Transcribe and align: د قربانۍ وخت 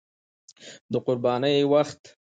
د 0.91 0.93
قربانۍ 1.05 1.57
وخت 1.71 2.01